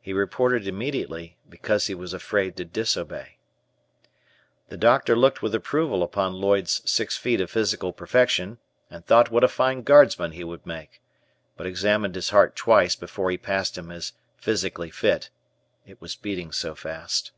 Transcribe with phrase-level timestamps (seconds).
[0.00, 3.38] He reported immediately, because he was afraid to disobey.
[4.70, 8.58] The doctor looked with approval upon Lloyd's six feet of physical perfection,
[8.90, 11.00] and thought what a fine guardsman he would make,
[11.56, 15.30] but examined his heart twice before he passed him as "physically fit";
[15.86, 17.30] it was beating so fast.